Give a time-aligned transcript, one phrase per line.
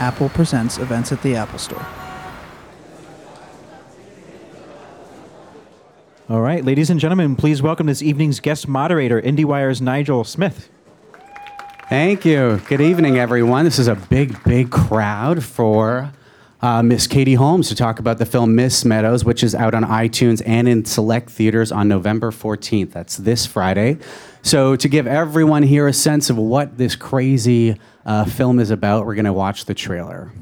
[0.00, 1.86] Apple Presents events at the Apple Store.
[6.28, 10.70] All right, ladies and gentlemen, please welcome this evening's guest moderator, IndieWire's Nigel Smith.
[11.88, 12.60] Thank you.
[12.68, 13.64] Good evening, everyone.
[13.64, 16.12] This is a big, big crowd for
[16.62, 19.84] uh, Miss Katie Holmes to talk about the film Miss Meadows, which is out on
[19.84, 22.92] iTunes and in select theaters on November 14th.
[22.92, 23.98] That's this Friday.
[24.42, 29.06] So, to give everyone here a sense of what this crazy uh, film is about,
[29.06, 30.32] we're going to watch the trailer.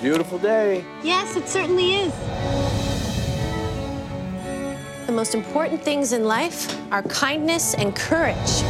[0.00, 0.84] Beautiful day.
[1.02, 2.57] Yes, it certainly is.
[5.08, 8.60] The most important things in life are kindness and courage.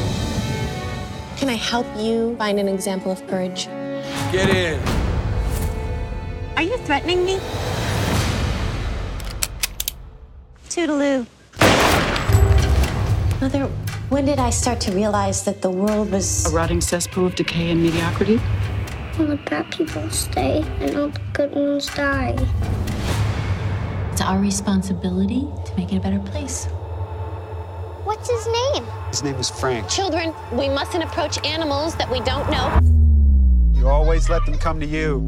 [1.36, 3.66] Can I help you find an example of courage?
[4.30, 4.80] Get in.
[6.54, 7.40] Are you threatening me?
[10.68, 11.26] Toodaloo.
[13.40, 13.66] Mother,
[14.08, 17.72] when did I start to realize that the world was a rotting cesspool of decay
[17.72, 18.40] and mediocrity?
[19.18, 22.36] All the bad people stay and all the good ones die.
[24.12, 26.64] It's our responsibility to make it a better place.
[28.02, 28.84] What's his name?
[29.10, 29.88] His name is Frank.
[29.88, 32.80] Children, we mustn't approach animals that we don't know.
[33.78, 35.20] You always let them come to you.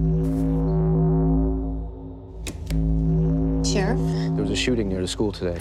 [3.64, 4.00] Sheriff?
[4.34, 5.56] There was a shooting near the school today.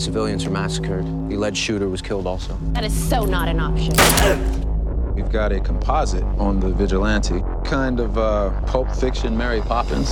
[0.00, 1.04] Civilians were massacred.
[1.30, 2.58] The alleged shooter was killed also.
[2.72, 3.94] That is so not an option.
[5.14, 10.10] We've got a composite on the vigilante, kind of uh, Pulp Fiction Mary Poppins.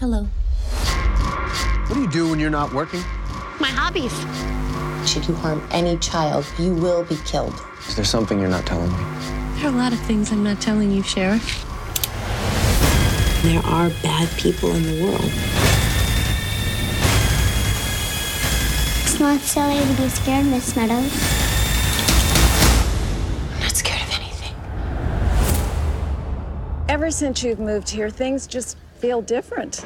[0.00, 0.28] Hello.
[1.88, 3.00] What do you do when you're not working?
[3.58, 4.12] My hobbies.
[5.10, 7.60] Should you harm any child, you will be killed.
[7.88, 8.96] Is there something you're not telling me?
[9.56, 11.64] There are a lot of things I'm not telling you, Sheriff.
[13.42, 15.32] There are bad people in the world.
[19.02, 21.12] It's not silly to be scared, Miss Meadows.
[23.52, 24.54] I'm not scared of anything.
[26.88, 29.84] Ever since you've moved here, things just feel different.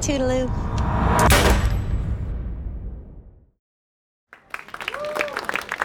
[0.00, 0.50] Toodaloo.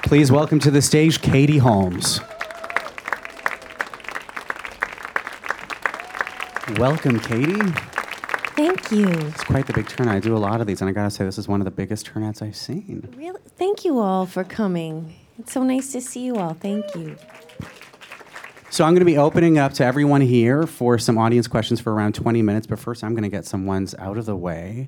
[0.03, 2.21] Please welcome to the stage Katie Holmes.
[6.77, 7.61] Welcome, Katie.
[8.55, 9.07] Thank you.
[9.07, 10.15] It's quite the big turnout.
[10.15, 11.71] I do a lot of these, and I gotta say, this is one of the
[11.71, 13.07] biggest turnouts I've seen.
[13.15, 15.13] Really, thank you all for coming.
[15.37, 16.53] It's so nice to see you all.
[16.53, 17.17] Thank you.
[18.77, 21.95] So I'm going to be opening up to everyone here for some audience questions for
[21.95, 22.67] around 20 minutes.
[22.67, 24.87] But first, I'm going to get some ones out of the way.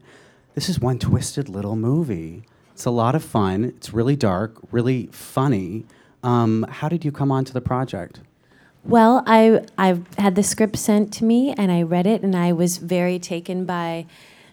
[0.53, 2.43] This is one twisted little movie.
[2.71, 3.63] It's a lot of fun.
[3.63, 5.87] It's really dark, really funny.
[6.21, 8.19] Um, how did you come onto the project?
[8.83, 12.53] Well, I I had the script sent to me and I read it and I
[12.53, 14.05] was very taken by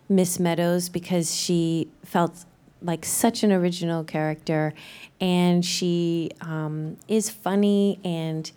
[0.09, 2.47] Miss Meadows because she felt
[2.81, 4.73] like such an original character,
[5.21, 8.51] and she um, is funny and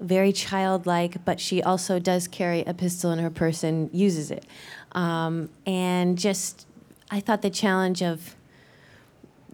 [0.00, 4.44] very childlike, but she also does carry a pistol in her purse and uses it.
[4.92, 6.66] Um, and just,
[7.10, 8.34] I thought the challenge of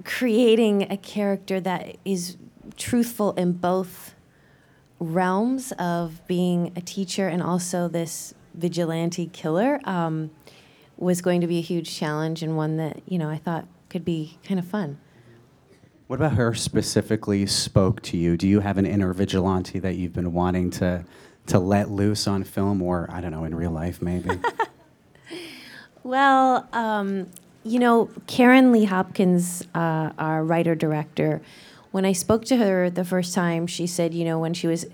[0.04, 2.36] creating a character that is
[2.76, 4.14] truthful in both
[5.00, 10.30] realms of being a teacher and also this vigilante killer um,
[10.96, 14.04] was going to be a huge challenge and one that you know I thought could
[14.04, 14.98] be kind of fun.
[16.08, 18.36] What about her specifically spoke to you?
[18.36, 21.04] Do you have an inner vigilante that you've been wanting to
[21.46, 24.30] to let loose on film, or I don't know, in real life maybe?
[26.08, 27.26] Well, um,
[27.64, 31.42] you know, Karen Leigh Hopkins, uh, our writer director,
[31.90, 34.86] when I spoke to her the first time, she said, you know, when she was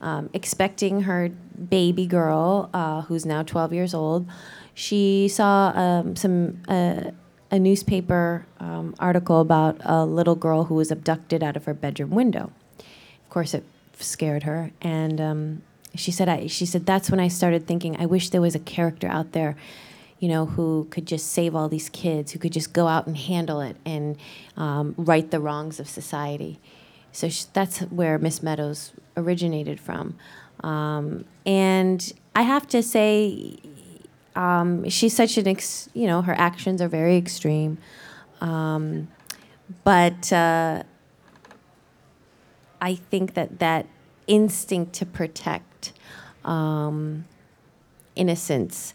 [0.00, 4.28] um, expecting her baby girl, uh, who's now 12 years old,
[4.74, 7.10] she saw um, some uh,
[7.50, 12.10] a newspaper um, article about a little girl who was abducted out of her bedroom
[12.10, 12.52] window.
[12.78, 13.64] Of course, it
[13.98, 15.62] scared her, and um,
[15.94, 18.60] she said, I, she said that's when I started thinking, I wish there was a
[18.60, 19.56] character out there
[20.20, 23.16] you know, who could just save all these kids, who could just go out and
[23.16, 24.16] handle it and
[24.56, 26.60] um, right the wrongs of society.
[27.10, 30.16] So that's where Miss Meadows originated from.
[30.62, 33.56] Um, and I have to say,
[34.36, 37.78] um, she's such an, ex- you know, her actions are very extreme.
[38.40, 39.08] Um,
[39.84, 40.82] but uh,
[42.80, 43.86] I think that that
[44.26, 45.92] instinct to protect
[46.44, 47.24] um,
[48.16, 48.94] innocence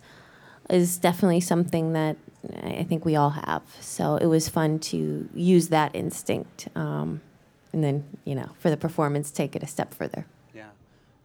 [0.69, 2.17] is definitely something that
[2.63, 3.63] I think we all have.
[3.79, 7.21] So it was fun to use that instinct, um,
[7.73, 10.25] and then you know for the performance, take it a step further.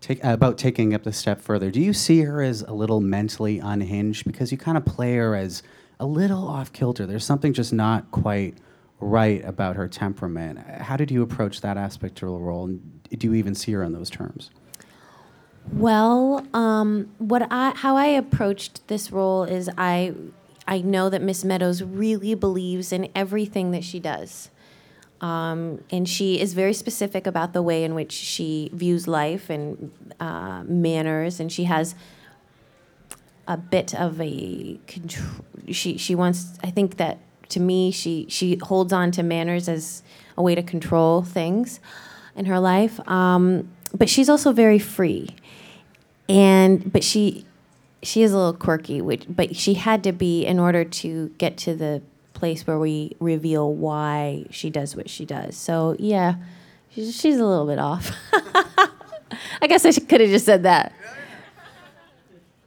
[0.01, 3.59] Take, about taking up the step further, do you see her as a little mentally
[3.59, 4.25] unhinged?
[4.25, 5.63] Because you kind of play her as
[5.99, 7.07] a little off kilter.
[7.07, 8.57] There's something just not quite
[8.99, 10.59] right about her temperament.
[10.59, 12.65] How did you approach that aspect of the role?
[12.65, 14.51] And do you even see her in those terms?
[15.73, 20.15] Well, um, what I how I approached this role is I
[20.67, 24.51] I know that Miss Meadows really believes in everything that she does.
[25.21, 29.93] Um, and she is very specific about the way in which she views life and
[30.19, 31.95] uh, manners, and she has
[33.47, 35.45] a bit of a control.
[35.71, 36.59] She she wants.
[36.63, 37.19] I think that
[37.51, 40.03] to me, she she holds on to manners as
[40.39, 41.81] a way to control things
[42.35, 42.99] in her life.
[43.09, 45.37] Um, but she's also very free,
[46.29, 47.45] and but she
[48.03, 51.59] she is a little quirky, which but she had to be in order to get
[51.59, 52.03] to the
[52.41, 55.57] place where we reveal why she does what she does.
[55.57, 56.37] So yeah,
[56.91, 58.11] she's, she's a little bit off.
[59.63, 60.93] I guess I could have just said that.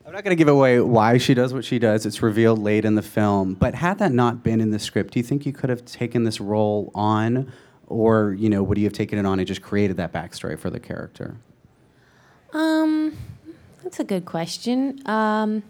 [0.05, 2.05] I'm not going to give away why she does what she does.
[2.05, 3.55] It's revealed late in the film.
[3.55, 6.23] But had that not been in the script, do you think you could have taken
[6.23, 7.51] this role on,
[7.87, 10.69] or you know, would you have taken it on and just created that backstory for
[10.69, 11.37] the character?
[12.53, 13.17] Um,
[13.83, 15.01] that's a good question.
[15.07, 15.63] Um,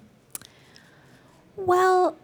[1.56, 2.18] well,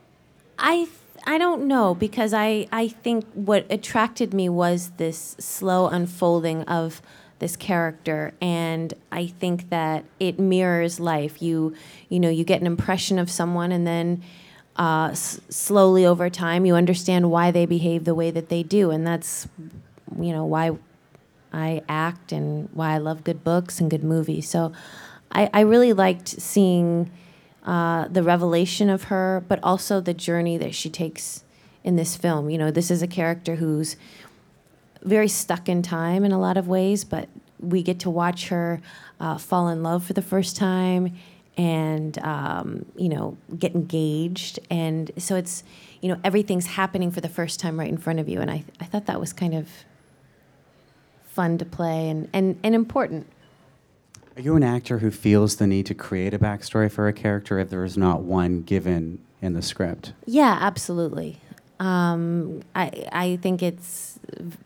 [0.57, 0.89] I
[1.29, 7.03] I don't know because I, I think what attracted me was this slow unfolding of
[7.37, 11.39] this character and I think that it mirrors life.
[11.39, 11.75] You
[12.09, 14.23] you know you get an impression of someone and then
[14.75, 18.89] uh, s- slowly over time you understand why they behave the way that they do
[18.89, 19.47] and that's
[20.19, 20.71] you know why
[21.53, 24.49] I act and why I love good books and good movies.
[24.49, 24.73] So
[25.31, 27.11] I, I really liked seeing
[27.69, 31.43] uh, the revelation of her, but also the journey that she takes
[31.83, 32.49] in this film.
[32.49, 33.95] You know, this is a character who's
[35.03, 37.29] very stuck in time in a lot of ways, but
[37.59, 38.81] we get to watch her
[39.19, 41.15] uh, fall in love for the first time
[41.57, 44.57] and, um, you know, get engaged.
[44.71, 45.63] And so it's,
[46.01, 48.41] you know, everything's happening for the first time right in front of you.
[48.41, 49.69] And I, I thought that was kind of
[51.27, 53.27] fun to play and, and, and important.
[54.35, 57.59] Are you an actor who feels the need to create a backstory for a character
[57.59, 60.13] if there is not one given in the script?
[60.25, 61.41] Yeah, absolutely.
[61.79, 64.19] Um, I I think it's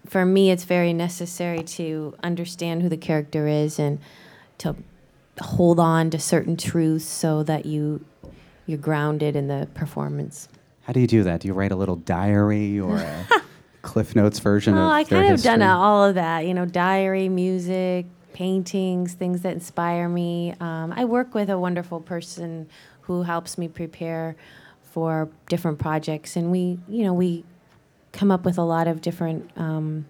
[0.07, 3.99] for me it's very necessary to understand who the character is and
[4.59, 4.75] to
[5.39, 8.03] hold on to certain truths so that you
[8.65, 10.47] you're grounded in the performance.
[10.83, 11.41] How do you do that?
[11.41, 13.27] Do you write a little diary or a
[13.83, 16.45] Cliff Notes version Oh, of I kind of done all of that.
[16.47, 20.53] You know, diary, music, paintings, things that inspire me.
[20.59, 22.67] Um, I work with a wonderful person
[23.01, 24.35] who helps me prepare
[24.81, 27.43] for different projects, and we, you know, we
[28.11, 30.05] come up with a lot of different um,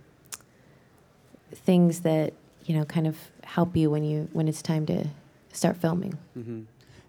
[1.54, 2.34] things that
[2.66, 5.08] you know kind of help you when you when it's time to
[5.52, 6.18] start filming.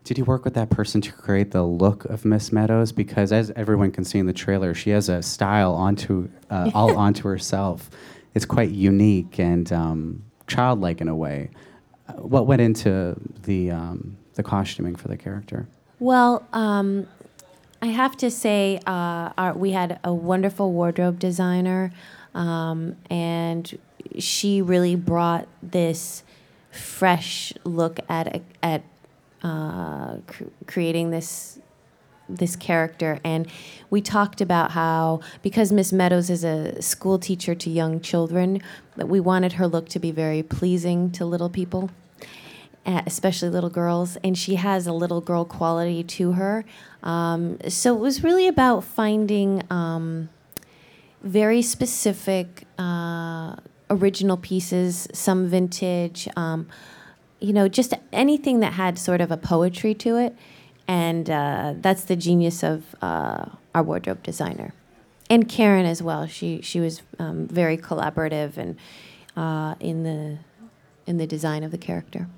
[0.05, 2.93] Did you work with that person to create the look of Miss Meadows?
[2.93, 6.97] Because as everyone can see in the trailer, she has a style onto uh, all
[7.07, 7.91] onto herself.
[8.35, 11.51] It's quite unique and um, childlike in a way.
[12.09, 15.67] Uh, what went into the um, the costuming for the character?
[15.99, 17.07] Well, um,
[17.81, 21.93] I have to say, uh, our, we had a wonderful wardrobe designer,
[22.35, 23.79] um, and
[24.19, 26.23] she really brought this
[26.71, 28.83] fresh look at at
[29.43, 31.59] uh, cr- creating this
[32.29, 33.47] this character and
[33.91, 38.61] we talked about how because miss meadows is a school teacher to young children
[38.97, 41.91] that we wanted her look to be very pleasing to little people
[42.87, 46.65] uh, especially little girls, and she has a little girl quality to her.
[47.03, 50.29] Um, so it was really about finding um,
[51.23, 53.57] very specific uh,
[53.91, 56.69] original pieces, some vintage, um,
[57.41, 60.37] you know, just anything that had sort of a poetry to it.
[60.87, 64.75] And uh, that's the genius of uh, our wardrobe designer.
[65.31, 66.27] And Karen as well.
[66.27, 68.77] She, she was um, very collaborative and
[69.37, 70.39] uh, in, the,
[71.07, 72.29] in the design of the character.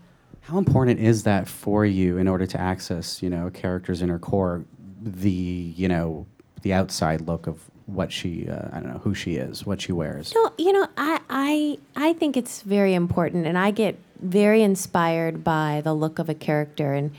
[0.43, 4.21] How important is that for you in order to access, you know, a character's inner
[4.21, 4.65] core,
[5.03, 6.27] the, you know,
[6.63, 9.93] the outside look of what she, uh, I don't know, who she is, what she
[9.93, 10.33] wears?
[10.35, 15.45] No, you know, I, I, I think it's very important, and I get very inspired
[15.45, 17.13] by the look of a character, and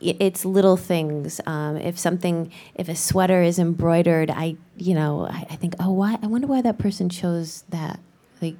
[0.00, 1.40] it's little things.
[1.46, 5.92] Um, if something, if a sweater is embroidered, I, you know, I, I think, oh,
[5.92, 6.18] why?
[6.22, 8.00] I wonder why that person chose that.
[8.40, 8.56] Like,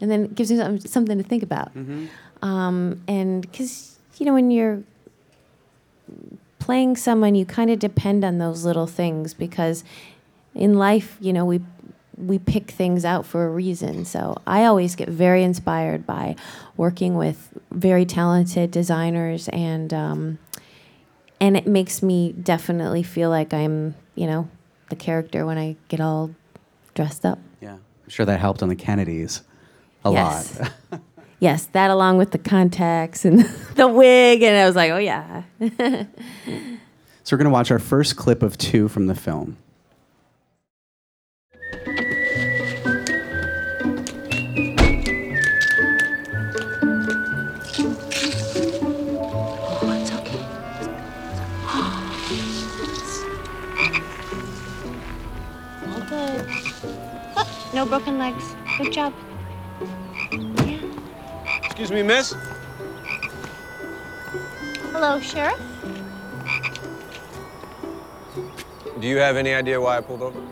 [0.00, 1.72] and then it gives me something, something to think about.
[2.42, 4.82] Um, and because you know, when you're
[6.58, 9.84] playing someone, you kind of depend on those little things because
[10.54, 11.60] in life, you know, we
[12.16, 14.04] we pick things out for a reason.
[14.04, 16.34] So I always get very inspired by
[16.76, 20.38] working with very talented designers, and um,
[21.40, 24.48] and it makes me definitely feel like I'm, you know,
[24.90, 26.30] the character when I get all
[26.94, 27.38] dressed up.
[27.60, 27.74] Yeah.
[27.74, 29.42] I'm sure that helped on the Kennedys
[30.04, 30.60] a Yes.
[30.60, 31.00] lot.
[31.40, 33.38] Yes, that along with the contacts and
[33.76, 35.44] the wig, and I was like, oh yeah.
[37.22, 39.56] So we're going to watch our first clip of two from the film.
[58.18, 58.56] Legs.
[58.76, 59.14] Good job.
[61.62, 62.34] Excuse me, miss?
[64.90, 65.60] Hello, Sheriff.
[69.00, 70.42] Do you have any idea why I pulled over?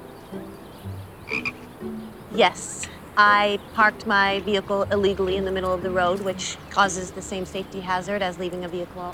[2.33, 2.87] Yes.
[3.17, 7.45] I parked my vehicle illegally in the middle of the road, which causes the same
[7.47, 9.13] safety hazard as leaving a vehicle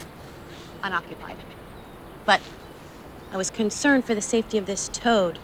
[0.83, 1.37] unoccupied.
[2.27, 2.43] But
[3.33, 5.39] I was concerned for the safety of this toad,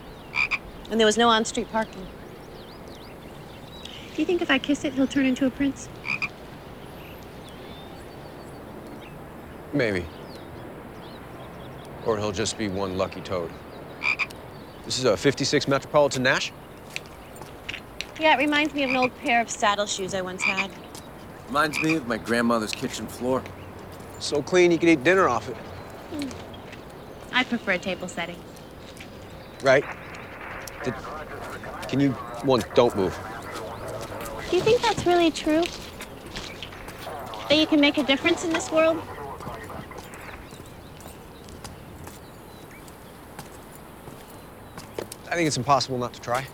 [0.90, 2.06] and there was no on street parking.
[4.18, 5.88] Do you think if I kiss it, he'll turn into a prince?
[9.72, 10.04] Maybe.
[12.04, 13.48] Or he'll just be one lucky toad.
[14.84, 16.50] This is a 56 Metropolitan Nash?
[18.18, 20.72] Yeah, it reminds me of an old pair of saddle shoes I once had.
[21.46, 23.40] Reminds me of my grandmother's kitchen floor.
[24.18, 25.56] So clean you could eat dinner off it.
[25.56, 26.28] Hmm.
[27.32, 28.40] I prefer a table setting.
[29.62, 29.84] Right?
[30.82, 30.94] Did,
[31.86, 32.10] can you,
[32.42, 33.16] one, don't move.
[34.50, 35.62] Do you think that's really true?
[37.50, 38.98] That you can make a difference in this world?
[45.30, 46.46] I think it's impossible not to try.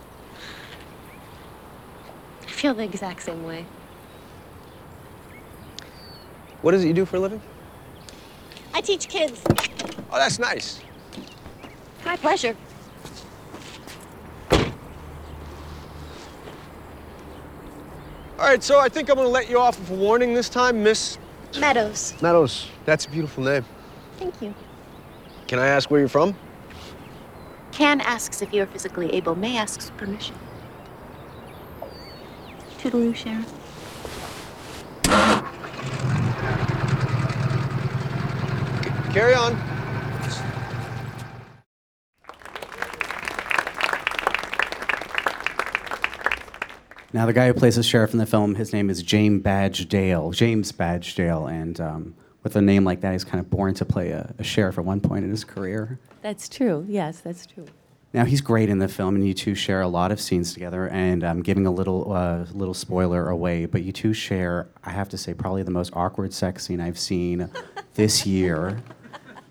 [2.42, 3.64] I feel the exact same way.
[6.62, 7.40] What is it you do for a living?
[8.72, 9.40] I teach kids.
[10.10, 10.80] Oh, that's nice.
[12.04, 12.56] My pleasure.
[18.44, 20.82] All right, so I think I'm gonna let you off with a warning this time,
[20.82, 21.16] Miss
[21.58, 22.12] Meadows.
[22.20, 22.68] Meadows.
[22.84, 23.64] That's a beautiful name.
[24.18, 24.52] Thank you.
[25.46, 26.36] Can I ask where you're from?
[27.72, 29.34] Can asks if you're physically able.
[29.34, 30.36] May asks permission.
[32.76, 33.50] Toodaloo, Sheriff.
[39.14, 39.73] Carry on.
[47.14, 49.88] Now, the guy who plays the sheriff in the film, his name is James Badge
[49.88, 50.32] Dale.
[50.32, 53.84] James Badge Dale, and um, with a name like that, he's kind of born to
[53.84, 56.00] play a, a sheriff at one point in his career.
[56.22, 56.84] That's true.
[56.88, 57.66] Yes, that's true.
[58.14, 60.88] Now he's great in the film, and you two share a lot of scenes together.
[60.88, 65.08] And I'm giving a little uh, little spoiler away, but you two share, I have
[65.10, 67.48] to say, probably the most awkward sex scene I've seen
[67.94, 68.82] this year.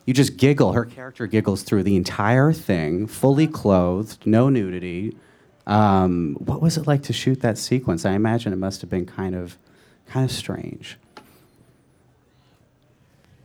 [0.06, 0.74] You just giggle.
[0.74, 5.16] Her character giggles through the entire thing, fully clothed, no nudity.
[5.66, 8.06] Um, what was it like to shoot that sequence?
[8.06, 9.58] I imagine it must have been kind of,
[10.08, 10.98] kind of strange.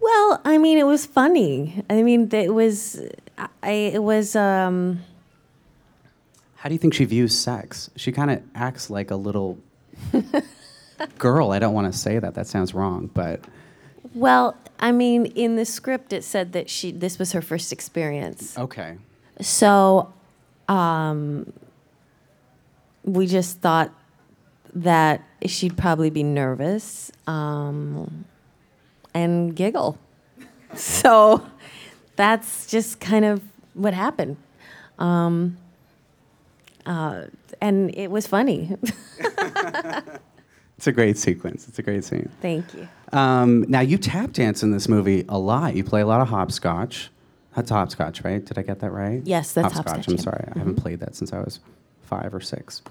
[0.00, 1.84] Well, I mean, it was funny.
[1.90, 3.00] I mean, it was,
[3.62, 5.00] I, it was, um,
[6.56, 7.90] How do you think she views sex?
[7.96, 9.58] She kind of acts like a little
[11.18, 11.52] girl.
[11.52, 12.34] I don't want to say that.
[12.34, 13.40] That sounds wrong, but
[14.14, 18.56] well, I mean, in the script, it said that she, this was her first experience.
[18.56, 18.96] okay.
[19.40, 20.12] So,
[20.68, 21.52] um,
[23.05, 23.93] we just thought
[24.75, 28.25] that she'd probably be nervous um,
[29.14, 29.99] and giggle.
[30.75, 31.47] So
[32.17, 34.37] that's just kind of what happened.
[34.99, 35.57] Um,
[36.85, 37.23] uh,
[37.59, 38.76] and it was funny.
[40.78, 41.67] It's a great sequence.
[41.67, 42.31] It's a great scene.
[42.40, 42.88] Thank you.
[43.12, 45.75] Um, now you tap dance in this movie a lot.
[45.75, 47.11] You play a lot of hopscotch.
[47.57, 48.45] That's hopscotch, right?
[48.45, 49.21] Did I get that right?
[49.25, 50.21] Yes, that's hopscotch, I'm yeah.
[50.21, 51.59] sorry, I haven't played that since I was
[52.09, 52.83] five or six.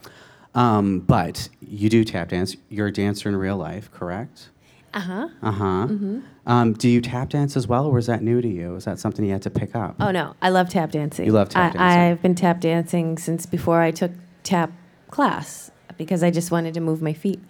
[0.55, 2.55] Um, but you do tap dance.
[2.69, 4.49] You're a dancer in real life, correct?
[4.93, 5.27] Uh huh.
[5.41, 5.87] Uh huh.
[5.87, 6.23] Mhm.
[6.45, 8.75] Um, do you tap dance as well, or is that new to you?
[8.75, 9.97] Is that something you had to pick up?
[9.99, 11.25] Oh no, I love tap dancing.
[11.25, 12.01] You love tap I, dancing.
[12.01, 14.11] I've been tap dancing since before I took
[14.43, 14.71] tap
[15.11, 17.41] class because I just wanted to move my feet.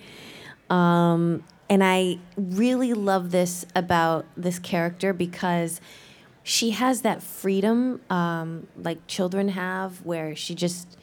[0.70, 5.80] Um, and I really love this about this character because
[6.44, 10.97] she has that freedom um, like children have, where she just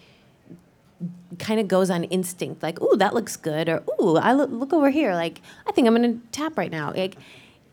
[1.39, 4.73] kind of goes on instinct, like, "Ooh, that looks good," or "Ooh, I look, look
[4.73, 6.93] over here." Like, I think I'm gonna tap right now.
[6.93, 7.17] Like,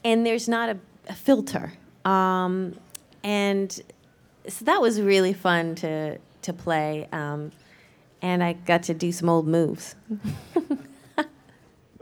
[0.04, 1.74] and there's not a, a filter.
[2.06, 2.75] Um,
[3.24, 3.72] and
[4.48, 7.08] so that was really fun to to play.
[7.12, 7.51] Um,
[8.22, 9.96] and I got to do some old moves.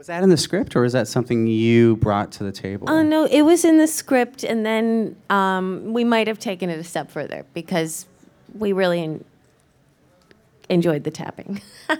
[0.00, 2.88] Was that in the script, or is that something you brought to the table?
[2.88, 6.78] Oh no, it was in the script, and then um, we might have taken it
[6.78, 8.06] a step further because
[8.54, 9.20] we really
[10.70, 11.60] enjoyed the tapping.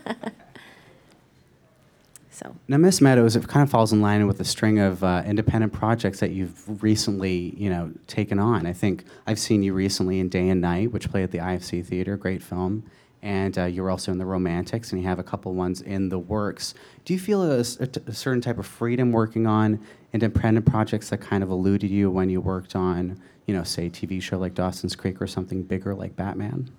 [2.30, 5.22] so Now, Miss Meadows, it kind of falls in line with the string of uh,
[5.26, 8.64] independent projects that you've recently, you know, taken on.
[8.66, 11.84] I think I've seen you recently in Day and Night, which played at the IFC
[11.84, 12.84] Theater, great film,
[13.22, 16.08] and uh, you were also in The Romantics, and you have a couple ones in
[16.08, 16.74] the works.
[17.04, 21.42] Do you feel a, a certain type of freedom working on independent projects that kind
[21.42, 25.20] of eluded you when you worked on, you know, say, TV show like Dawson's Creek
[25.20, 26.70] or something bigger like Batman?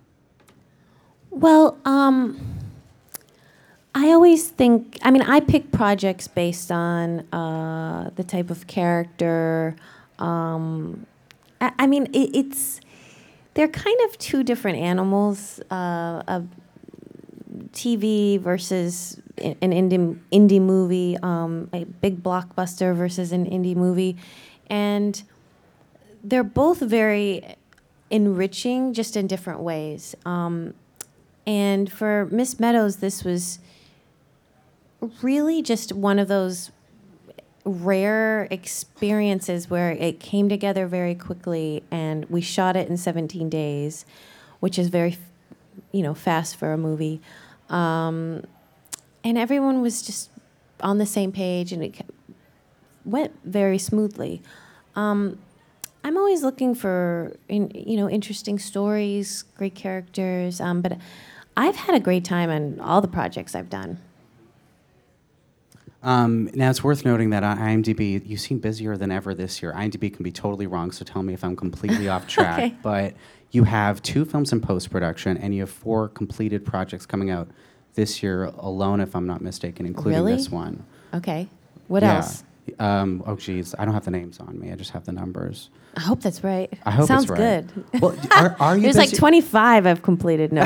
[1.32, 2.38] Well, um,
[3.96, 9.78] I always think, I mean, I pick projects based on uh, the type of character.
[10.20, 11.06] Um,
[11.62, 12.82] I, I mean, it, it's,
[13.54, 16.44] they're kind of two different animals uh, a
[17.72, 24.18] TV versus an indie, indie movie, um, a big blockbuster versus an indie movie.
[24.68, 25.24] And
[26.24, 27.56] they're both very
[28.10, 30.14] enriching, just in different ways.
[30.26, 30.74] Um,
[31.46, 33.60] and for Miss Meadows, this was
[35.22, 36.72] really just one of those
[37.66, 44.06] rare experiences where it came together very quickly and we shot it in 17 days,
[44.60, 45.18] which is very,
[45.92, 47.22] you know, fast for a movie.
[47.70, 48.44] Um,
[49.24, 50.30] and everyone was just
[50.82, 52.06] on the same page and it
[53.06, 54.42] went very smoothly.
[54.96, 55.40] Um,
[56.04, 60.60] I'm always looking for, you know, interesting stories, great characters.
[60.60, 60.98] Um, but
[61.56, 64.00] I've had a great time on all the projects I've done.
[66.04, 69.72] Um, now, it's worth noting that on IMDb, you seem busier than ever this year.
[69.74, 72.58] IMDb can be totally wrong, so tell me if I'm completely off track.
[72.58, 72.76] Okay.
[72.82, 73.14] But
[73.52, 77.50] you have two films in post production, and you have four completed projects coming out
[77.94, 80.36] this year alone, if I'm not mistaken, including Really?
[80.38, 80.84] this one.
[81.14, 81.48] Okay.
[81.88, 82.16] What Yeah.
[82.16, 82.44] else?
[82.80, 84.72] Um, oh, geez, I don't have the names on me.
[84.72, 85.70] I just have the numbers.
[85.96, 86.72] I hope that's right.
[86.86, 87.68] I hope it's Sounds right.
[87.68, 88.02] good.
[88.02, 90.54] Well, are, are you There's like 25 I've completed.
[90.54, 90.66] No.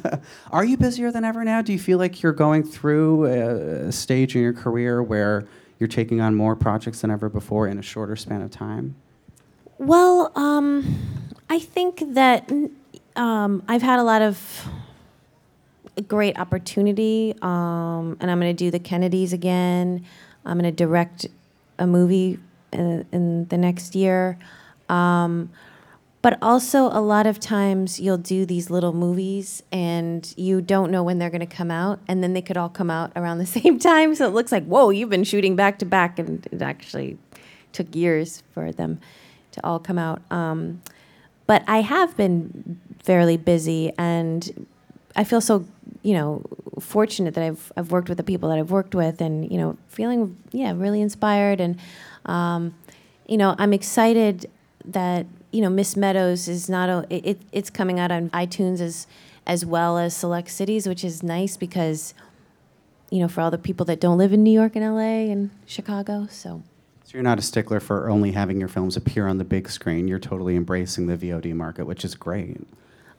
[0.52, 1.62] Are you busier than ever now?
[1.62, 5.46] Do you feel like you're going through a, a stage in your career where
[5.78, 8.96] you're taking on more projects than ever before in a shorter span of time?
[9.78, 10.98] Well, um,
[11.48, 12.50] I think that
[13.14, 14.68] um, I've had a lot of
[16.08, 20.04] great opportunity, um, and I'm going to do the Kennedys again.
[20.44, 21.26] I'm going to direct
[21.78, 22.38] a movie
[22.76, 24.38] in, in the next year.
[24.88, 25.50] Um,
[26.26, 31.04] but also, a lot of times you'll do these little movies and you don't know
[31.04, 33.46] when they're going to come out, and then they could all come out around the
[33.60, 34.14] same time.
[34.16, 37.16] So it looks like, whoa, you've been shooting back to back, and it actually
[37.72, 38.98] took years for them
[39.52, 40.20] to all come out.
[40.30, 40.82] Um,
[41.46, 44.66] but I have been fairly busy, and
[45.14, 45.64] I feel so,
[46.06, 46.40] you know,
[46.78, 49.76] fortunate that I've I've worked with the people that I've worked with, and you know,
[49.88, 51.80] feeling yeah really inspired, and
[52.26, 52.76] um,
[53.26, 54.48] you know, I'm excited
[54.84, 58.80] that you know Miss Meadows is not a it, it it's coming out on iTunes
[58.80, 59.08] as
[59.48, 62.14] as well as select cities, which is nice because
[63.10, 65.50] you know for all the people that don't live in New York and LA and
[65.66, 66.62] Chicago, so.
[67.02, 70.08] So you're not a stickler for only having your films appear on the big screen.
[70.08, 72.60] You're totally embracing the VOD market, which is great.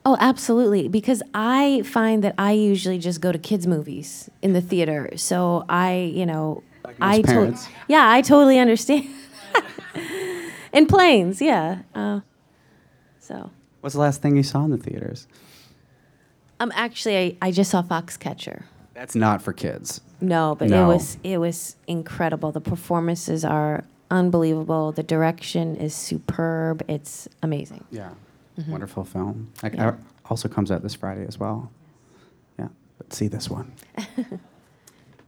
[0.08, 0.88] Oh, absolutely.
[0.88, 5.10] Because I find that I usually just go to kids' movies in the theater.
[5.18, 6.64] So I, you know,
[7.02, 7.68] I to- parents.
[7.90, 9.06] yeah, I totally understand.
[10.72, 11.80] in planes, yeah.
[11.94, 12.22] Uh,
[13.20, 15.28] so What's the last thing you saw in the theaters?
[16.62, 18.64] um, actually, I, I just saw Foxcatcher.
[18.94, 20.00] That's not for kids.
[20.22, 20.86] No, but No.
[20.86, 22.54] it was it was incredible.
[22.54, 24.94] The performances are unbelievable.
[24.94, 26.82] The direction is superb.
[26.88, 27.84] It's amazing.
[27.92, 28.12] Yeah.
[28.60, 28.68] Mhm.
[28.70, 29.50] Wonderful film.
[29.64, 29.90] Like, Yeah.
[29.90, 29.96] uh,
[30.30, 31.72] Also comes out this Friday as well.
[32.60, 32.68] Yeah.
[32.98, 33.72] But see this one.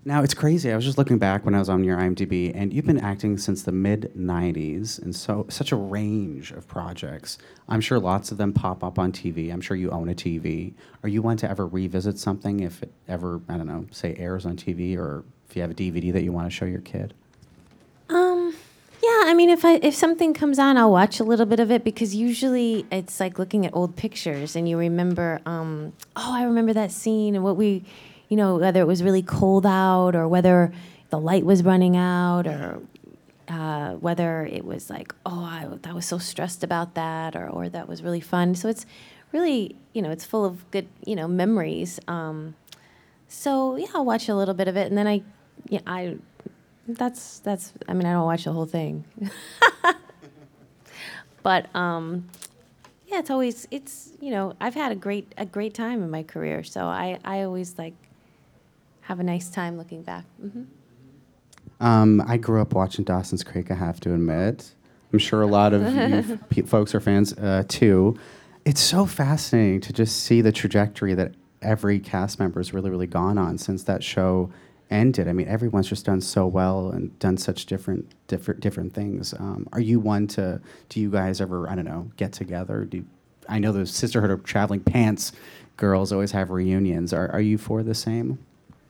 [0.06, 0.72] Now it's crazy.
[0.72, 3.38] I was just looking back when I was on your IMDb, and you've been acting
[3.38, 7.38] since the mid '90s, and so such a range of projects.
[7.68, 9.52] I'm sure lots of them pop up on TV.
[9.52, 10.74] I'm sure you own a TV.
[11.04, 14.46] Are you one to ever revisit something if it ever, I don't know, say airs
[14.46, 17.14] on TV, or if you have a DVD that you want to show your kid?
[19.40, 22.14] Mean, if I if something comes on, I'll watch a little bit of it because
[22.14, 26.92] usually it's like looking at old pictures and you remember, um, oh, I remember that
[26.92, 27.86] scene and what we,
[28.28, 30.74] you know, whether it was really cold out or whether
[31.10, 32.82] the light was running out or
[33.48, 37.70] uh, whether it was like, oh, I, I was so stressed about that or or
[37.70, 38.56] that was really fun.
[38.56, 38.86] So it's
[39.32, 41.98] really, you know, it's full of good, you know, memories.
[42.10, 42.56] Um,
[43.30, 45.24] so yeah, I'll watch a little bit of it and then I,
[45.70, 46.18] yeah, I
[46.98, 49.06] that's that's I mean I don't watch the whole thing.
[51.44, 52.30] but um
[53.08, 56.24] yeah, it's always it's you know I've had a great a great time in my
[56.24, 57.94] career, so I I always like
[59.02, 60.26] have a nice time looking back.
[60.40, 60.64] hmm
[61.80, 63.72] Um, I grew up watching Dawson's Creek.
[63.72, 64.76] I have to admit.
[65.12, 68.20] I'm sure a lot of you pe- folks are fans uh, too.
[68.66, 73.08] It's so fascinating to just see the trajectory that every cast member has really, really
[73.08, 74.52] gone on since that show
[74.90, 75.28] ended.
[75.28, 79.34] I mean, everyone's just done so well and done such different, different, different things.
[79.34, 80.62] Um, are you one to?
[80.90, 81.70] Do you guys ever?
[81.70, 82.12] I don't know.
[82.18, 82.86] Get together?
[82.86, 83.06] Do
[83.48, 85.32] I know the Sisterhood of Traveling Pants
[85.78, 87.14] girls always have reunions?
[87.14, 88.40] Are Are you for the same?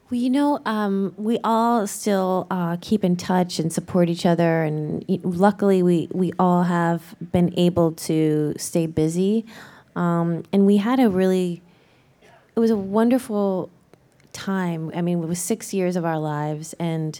[0.09, 4.63] Well, you know, um, we all still uh, keep in touch and support each other,
[4.63, 9.45] and luckily, we we all have been able to stay busy.
[9.95, 11.61] Um, and we had a really,
[12.55, 13.69] it was a wonderful
[14.39, 14.91] time.
[14.95, 17.19] I mean, it was six years of our lives, and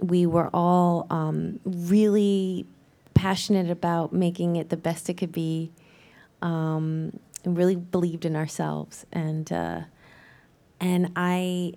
[0.00, 2.66] we were all um, really
[3.14, 5.70] passionate about making it the best it could be,
[6.40, 9.04] um, and really believed in ourselves.
[9.12, 9.80] And uh,
[10.80, 11.74] and I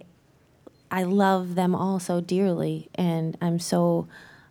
[0.89, 4.07] I love them all so dearly, and I'm so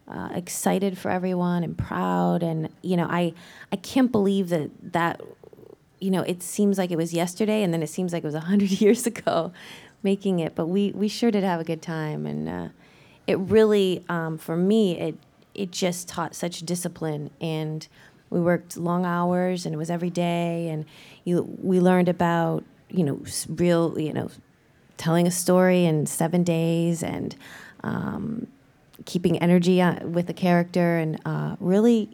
[0.06, 3.32] uh, excited for everyone and proud, and you know I
[3.72, 5.20] I can't believe that that
[6.00, 8.34] you know it seems like it was yesterday, and then it seems like it was
[8.34, 9.52] a hundred years ago,
[10.02, 10.54] making it.
[10.54, 12.68] But we we sure did have a good time, and uh,
[13.26, 15.16] it really um, for me it
[15.54, 17.86] it just taught such discipline and.
[18.32, 20.68] We worked long hours, and it was every day.
[20.68, 20.84] And
[21.24, 24.30] you, we learned about you know real you know
[25.00, 27.34] telling a story in seven days and
[27.82, 28.46] um,
[29.06, 32.10] keeping energy with the character and uh, really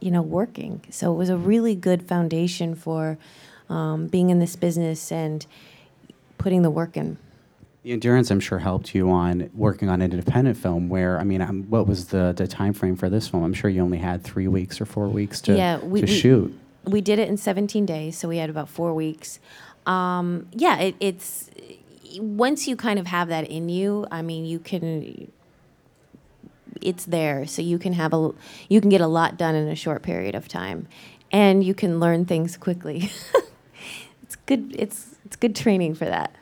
[0.00, 3.18] you know working so it was a really good foundation for
[3.68, 5.46] um, being in this business and
[6.38, 7.16] putting the work in
[7.82, 10.88] The endurance, I'm sure, helped you on working on an independent film.
[10.88, 13.42] Where I mean, um, what was the the time frame for this film?
[13.44, 16.20] I'm sure you only had three weeks or four weeks to yeah, we, to we-
[16.20, 16.58] shoot.
[16.84, 19.38] We did it in 17 days, so we had about four weeks.
[19.86, 21.50] Um, yeah, it, it's
[22.18, 24.06] once you kind of have that in you.
[24.10, 25.30] I mean, you can.
[26.82, 28.32] It's there, so you can have a
[28.68, 30.86] you can get a lot done in a short period of time,
[31.30, 33.10] and you can learn things quickly.
[34.22, 34.74] it's good.
[34.78, 36.34] It's it's good training for that.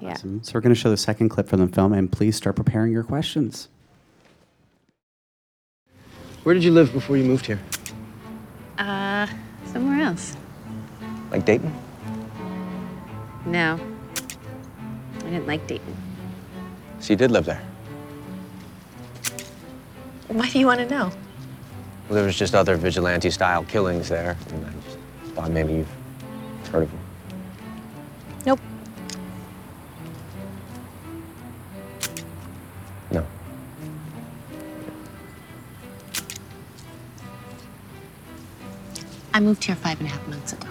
[0.00, 0.10] Yeah.
[0.10, 0.42] Awesome.
[0.42, 2.92] So we're going to show the second clip from the film, and please start preparing
[2.92, 3.68] your questions.
[6.42, 7.60] Where did you live before you moved here?
[8.78, 9.26] Uh,
[9.72, 10.36] somewhere else.
[11.30, 11.74] Like Dayton?
[13.46, 13.80] No.
[15.18, 15.96] I didn't like Dayton.
[17.00, 17.60] So you did live there?
[20.28, 21.10] Why do you want to know?
[22.08, 24.98] Well, there was just other vigilante-style killings there, and I just
[25.34, 25.88] thought maybe you've
[26.70, 27.00] heard of them.
[28.44, 28.60] Nope.
[33.10, 33.26] No.
[39.32, 40.68] I moved here five and a half months ago.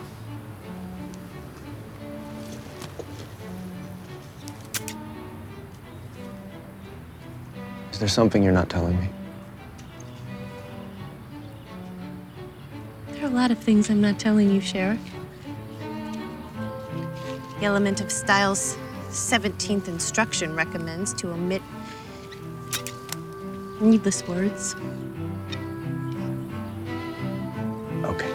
[7.92, 9.10] Is there something you're not telling me?
[13.36, 15.00] Lot of things I'm not telling you, Sheriff.
[17.60, 18.78] The element of style's
[19.10, 21.62] 17th instruction recommends to omit
[23.82, 24.74] Needless words.
[28.06, 28.34] Okay.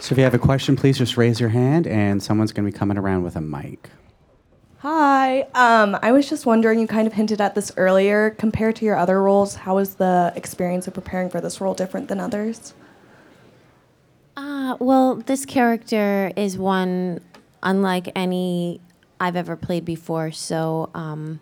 [0.00, 2.72] So if you have a question, please just raise your hand, and someone's going to
[2.72, 3.90] be coming around with a mic.
[5.54, 8.30] Um, I was just wondering, you kind of hinted at this earlier.
[8.30, 12.08] Compared to your other roles, how was the experience of preparing for this role different
[12.08, 12.74] than others?
[14.36, 17.20] Uh, well, this character is one
[17.62, 18.80] unlike any
[19.20, 20.32] I've ever played before.
[20.32, 21.38] So, um,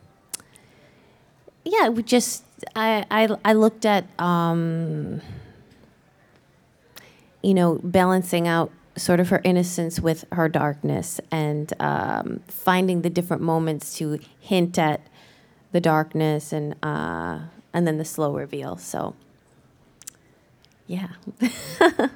[1.65, 2.45] yeah, we just
[2.77, 5.21] I I, I looked at um,
[7.43, 13.11] you know balancing out sort of her innocence with her darkness and um, finding the
[13.11, 15.01] different moments to hint at
[15.73, 17.41] the darkness and uh,
[17.73, 18.77] and then the slow reveal.
[18.77, 19.15] So,
[20.87, 21.09] yeah.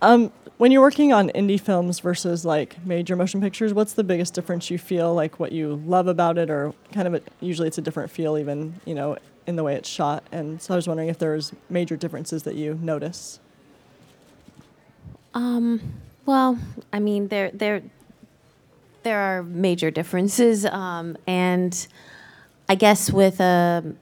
[0.00, 4.34] Um, when you're working on indie films versus like major motion pictures, what's the biggest
[4.34, 5.14] difference you feel?
[5.14, 8.38] Like what you love about it, or kind of a, usually it's a different feel,
[8.38, 10.24] even you know, in the way it's shot.
[10.32, 13.40] And so I was wondering if there's major differences that you notice.
[15.38, 15.80] Um,
[16.26, 16.58] well,
[16.92, 17.82] I mean, there there
[19.04, 21.86] there are major differences, um, and
[22.68, 23.94] I guess with a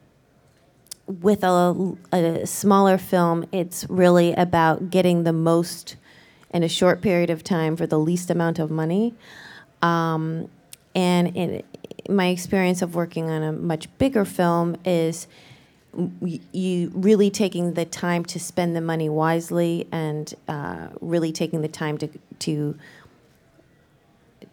[1.06, 5.96] with a, a smaller film, it's really about getting the most
[6.54, 9.12] in a short period of time for the least amount of money.
[9.82, 10.48] Um,
[10.94, 11.62] and in,
[12.08, 15.26] my experience of working on a much bigger film is
[16.52, 21.68] you really taking the time to spend the money wisely and uh, really taking the
[21.68, 22.08] time to
[22.40, 22.76] to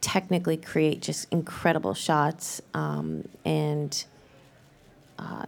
[0.02, 4.06] technically create just incredible shots um, and
[5.20, 5.46] uh,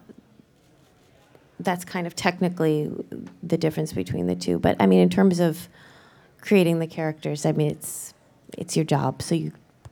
[1.59, 2.91] that's kind of technically
[3.41, 4.59] the difference between the two.
[4.59, 5.67] But i mean in terms of
[6.41, 8.13] creating the characters i mean it's
[8.57, 9.21] it's your job.
[9.21, 9.51] So you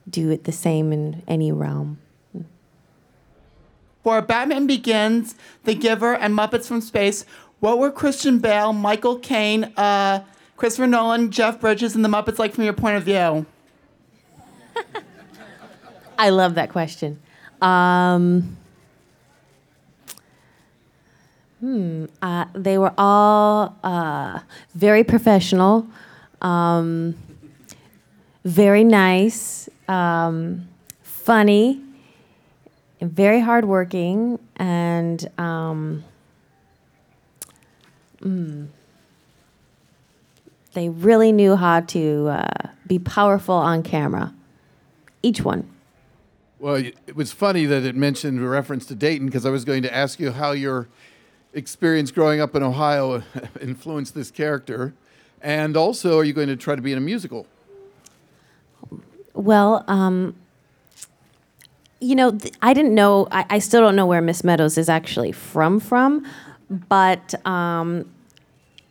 [0.09, 1.99] do it the same in any realm
[4.03, 7.25] For Batman Begins, The Giver, and Muppets from Space,
[7.61, 10.21] what were Christian Bale, Michael Caine, uh,
[10.57, 13.45] Christopher Nolan, Jeff Bridges, and the Muppets like from your point of view?
[16.19, 17.21] I love that question.
[17.61, 18.57] Um,
[21.61, 22.05] hmm.
[22.21, 24.39] Uh, they were all uh,
[24.75, 25.87] very professional,
[26.41, 27.15] um,
[28.43, 30.67] very nice, um,
[31.03, 31.81] funny,
[33.03, 36.03] very hardworking, and um,
[38.21, 38.67] mm,
[40.73, 44.33] they really knew how to uh, be powerful on camera.
[45.21, 45.69] Each one.
[46.59, 49.83] Well, it was funny that it mentioned a reference to Dayton because I was going
[49.83, 50.87] to ask you how your
[51.53, 53.21] experience growing up in Ohio
[53.61, 54.93] influenced this character.
[55.41, 57.47] And also, are you going to try to be in a musical?
[59.33, 60.35] Well, um,
[62.03, 63.27] you know, th- I didn't know.
[63.31, 65.79] I, I still don't know where Miss Meadows is actually from.
[65.79, 66.25] From,
[66.69, 68.11] but um,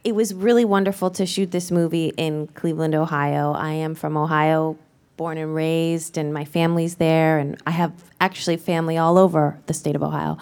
[0.05, 3.53] it was really wonderful to shoot this movie in Cleveland, Ohio.
[3.53, 4.77] I am from Ohio,
[5.17, 9.75] born and raised, and my family's there, and I have actually family all over the
[9.75, 10.39] state of Ohio.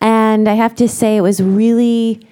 [0.00, 2.26] And I have to say, it was really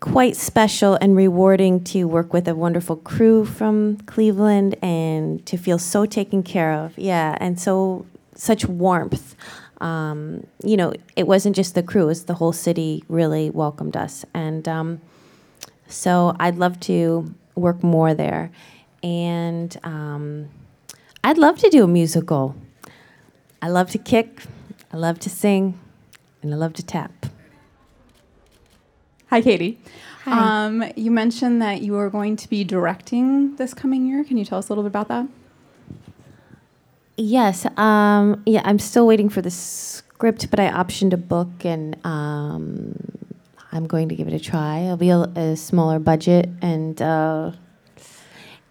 [0.00, 5.78] quite special and rewarding to work with a wonderful crew from Cleveland and to feel
[5.78, 6.96] so taken care of.
[6.98, 9.34] Yeah, and so such warmth.
[9.80, 13.96] Um, you know, it wasn't just the crew; it was the whole city really welcomed
[13.96, 15.00] us, and um,
[15.86, 18.50] so I'd love to work more there.
[19.02, 20.48] And um,
[21.22, 22.56] I'd love to do a musical.
[23.60, 24.42] I love to kick,
[24.92, 25.78] I love to sing,
[26.42, 27.26] and I love to tap.
[29.30, 29.78] Hi, Katie.
[30.24, 30.66] Hi.
[30.66, 34.24] Um, you mentioned that you are going to be directing this coming year.
[34.24, 35.28] Can you tell us a little bit about that?
[37.18, 37.66] Yes.
[37.76, 42.96] Um, yeah, I'm still waiting for the script, but I optioned a book and um,
[43.70, 44.78] I'm going to give it a try.
[44.78, 47.52] It'll be a, a smaller budget and uh,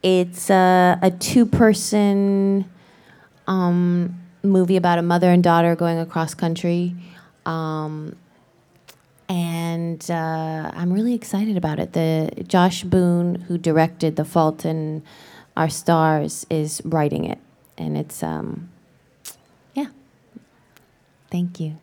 [0.02, 2.65] it's uh, a two person
[3.46, 6.96] um, movie about a mother and daughter going across country.
[7.46, 8.15] Um,
[9.30, 11.94] and uh, I'm really excited about it.
[11.94, 15.04] The Josh Boone, who directed The Fault in
[15.56, 17.40] Our Stars, is writing it,
[17.78, 18.70] and it's um,
[19.74, 19.88] yeah.
[21.30, 21.78] Thank you.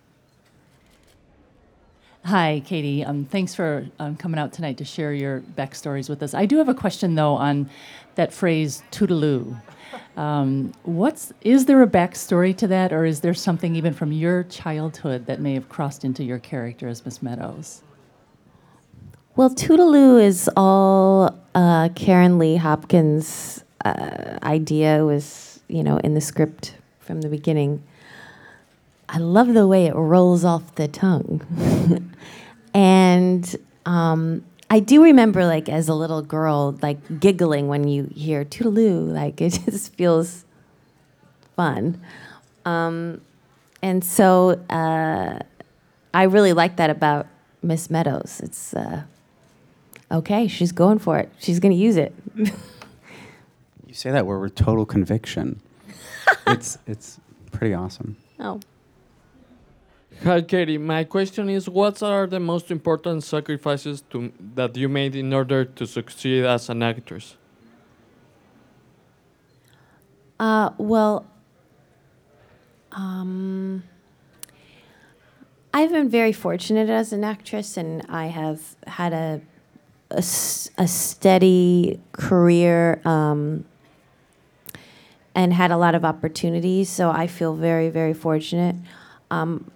[2.25, 3.05] Hi, Katie.
[3.05, 6.33] Um, thanks for um, coming out tonight to share your backstories with us.
[6.33, 7.69] I do have a question though on
[8.15, 9.61] that phrase "toodaloo."
[10.16, 14.44] Um, what's is there a backstory to that, or is there something even from your
[14.44, 17.83] childhood that may have crossed into your character as Miss Meadows?
[19.35, 25.05] Well, Toodaloo is all uh, Karen Leigh Hopkins' uh, idea.
[25.05, 27.83] Was you know in the script from the beginning.
[29.09, 31.42] I love the way it rolls off the tongue,
[32.74, 34.44] and um,
[34.75, 39.09] I do remember like as a little girl like giggling when you hear Toodaloo.
[39.09, 40.45] Like it just feels
[41.55, 42.01] fun,
[42.65, 43.21] um,
[43.83, 45.39] and so uh,
[46.13, 47.29] I really like that about
[47.63, 48.41] Miss Meadows.
[48.43, 49.05] It's uh,
[50.11, 50.49] okay.
[50.49, 51.31] She's going for it.
[51.39, 52.13] She's going to use it.
[52.35, 55.61] You say that word with total conviction.
[56.49, 57.21] it's it's
[57.53, 58.17] pretty awesome.
[58.41, 58.59] oh.
[60.22, 60.79] Hi, Katie.
[60.79, 65.64] My question is, what are the most important sacrifices to, that you made in order
[65.64, 67.37] to succeed as an actress?
[70.40, 71.27] Uh, well,
[72.92, 73.83] um,
[75.74, 79.40] I've been very fortunate as an actress, and I have had a
[80.11, 80.22] a
[80.87, 83.64] steady career um,
[85.35, 86.88] and had a lot of opportunities.
[86.88, 88.77] So I feel very, very fortunate.
[89.31, 89.70] Um,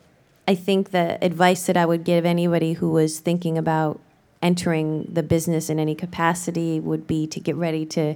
[0.49, 4.01] I think the advice that I would give anybody who was thinking about
[4.41, 8.15] entering the business in any capacity would be to get ready to,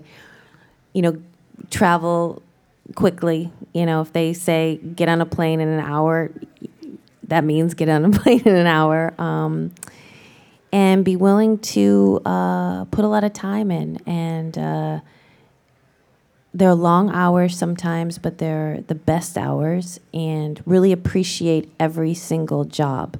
[0.94, 1.22] you know,
[1.68, 2.42] travel
[2.94, 3.52] quickly.
[3.74, 6.30] You know, if they say get on a plane in an hour,
[7.24, 9.12] that means get on a plane in an hour.
[9.20, 9.74] Um,
[10.72, 15.00] and be willing to uh, put a lot of time in and uh,
[16.54, 23.16] they're long hours sometimes, but they're the best hours, and really appreciate every single job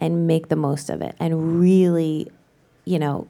[0.00, 1.14] and make the most of it.
[1.20, 2.30] And really,
[2.84, 3.28] you know,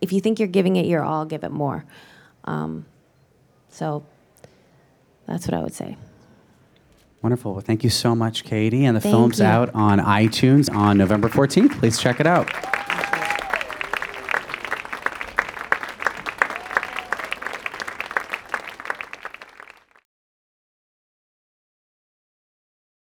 [0.00, 1.84] if you think you're giving it your all, give it more.
[2.44, 2.86] Um,
[3.68, 4.04] so
[5.26, 5.96] that's what I would say.
[7.22, 7.52] Wonderful.
[7.52, 8.86] Well, thank you so much, Katie.
[8.86, 9.44] And the Thank film's you.
[9.44, 11.78] out on iTunes on November 14th.
[11.78, 12.50] Please check it out.